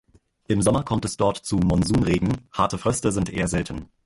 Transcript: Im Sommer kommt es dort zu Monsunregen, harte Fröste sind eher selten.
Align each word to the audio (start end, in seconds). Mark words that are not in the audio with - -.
Im 0.47 0.63
Sommer 0.63 0.81
kommt 0.81 1.05
es 1.05 1.15
dort 1.15 1.37
zu 1.37 1.57
Monsunregen, 1.57 2.37
harte 2.51 2.79
Fröste 2.79 3.11
sind 3.11 3.29
eher 3.31 3.47
selten. 3.47 3.87